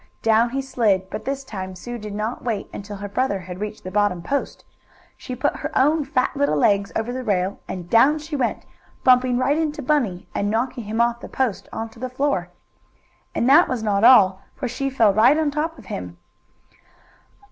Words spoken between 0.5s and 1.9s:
slid, but this time